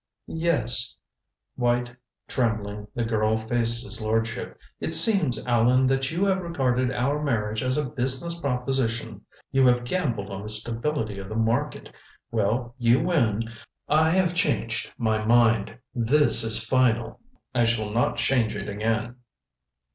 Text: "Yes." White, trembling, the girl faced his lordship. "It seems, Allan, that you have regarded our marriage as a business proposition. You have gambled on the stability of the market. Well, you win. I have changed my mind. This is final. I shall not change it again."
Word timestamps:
"Yes." 0.25 0.95
White, 1.55 1.95
trembling, 2.27 2.87
the 2.95 3.03
girl 3.05 3.37
faced 3.37 3.83
his 3.85 4.01
lordship. 4.01 4.57
"It 4.79 4.95
seems, 4.95 5.45
Allan, 5.45 5.85
that 5.85 6.09
you 6.09 6.25
have 6.25 6.39
regarded 6.41 6.91
our 6.91 7.21
marriage 7.23 7.61
as 7.63 7.77
a 7.77 7.85
business 7.85 8.39
proposition. 8.39 9.23
You 9.51 9.67
have 9.67 9.83
gambled 9.83 10.31
on 10.31 10.41
the 10.41 10.49
stability 10.49 11.19
of 11.19 11.29
the 11.29 11.35
market. 11.35 11.93
Well, 12.31 12.73
you 12.79 12.99
win. 12.99 13.47
I 13.87 14.09
have 14.09 14.33
changed 14.33 14.91
my 14.97 15.23
mind. 15.23 15.77
This 15.93 16.43
is 16.43 16.65
final. 16.65 17.19
I 17.53 17.65
shall 17.65 17.91
not 17.91 18.17
change 18.17 18.55
it 18.55 18.67
again." 18.67 19.17